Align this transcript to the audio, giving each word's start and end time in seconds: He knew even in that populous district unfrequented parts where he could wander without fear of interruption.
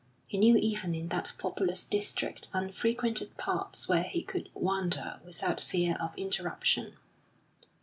He 0.25 0.39
knew 0.39 0.57
even 0.57 0.95
in 0.95 1.09
that 1.09 1.33
populous 1.37 1.83
district 1.83 2.49
unfrequented 2.53 3.37
parts 3.37 3.87
where 3.87 4.01
he 4.01 4.23
could 4.23 4.49
wander 4.55 5.19
without 5.23 5.61
fear 5.61 5.95
of 5.99 6.17
interruption. 6.17 6.95